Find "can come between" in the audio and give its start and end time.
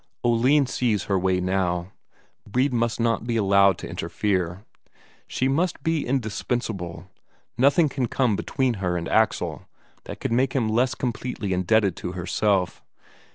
7.87-8.81